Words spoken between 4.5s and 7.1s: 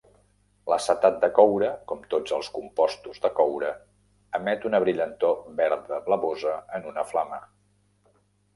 una brillantor verda blavosa en una